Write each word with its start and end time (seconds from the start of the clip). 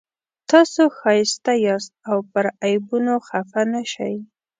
تاسو 0.49 0.81
ښایسته 0.97 1.53
یاست 1.65 1.93
که 2.03 2.13
پر 2.31 2.45
عیبونو 2.65 3.15
خفه 3.27 3.61
نه 3.71 3.81
شئ. 3.91 4.15